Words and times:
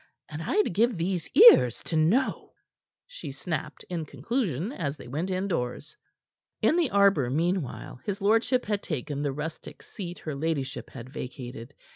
And 0.29 0.41
I'd 0.41 0.73
give 0.73 0.97
these 0.97 1.29
ears 1.35 1.83
to 1.83 1.95
know," 1.95 2.53
she 3.05 3.31
snapped 3.31 3.85
in 3.87 4.07
conclusion 4.07 4.71
as 4.71 4.97
they 4.97 5.07
went 5.07 5.29
indoors. 5.29 5.95
In 6.59 6.75
the 6.75 6.89
arbor, 6.89 7.29
meanwhile, 7.29 7.99
his 8.03 8.19
lordship 8.19 8.65
had 8.65 8.81
taken 8.81 9.21
the 9.21 9.31
rustic 9.31 9.83
seat 9.83 10.17
her 10.17 10.33
ladyship 10.33 10.89
had 10.89 11.11
vacated. 11.13 11.75